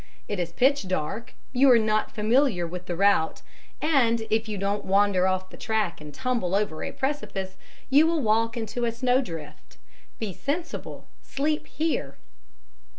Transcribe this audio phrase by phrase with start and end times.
[0.27, 3.43] It is pitch dark, you are not familiar with the route,
[3.83, 7.55] and if you don't wander off the track and tumble over a precipice,
[7.91, 9.77] you will walk into a snowdrift.
[10.17, 12.17] Be sensible sleep here!'